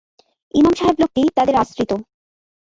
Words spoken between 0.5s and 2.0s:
ইমাম সাহেব লোকটি তাদের আশ্রিত।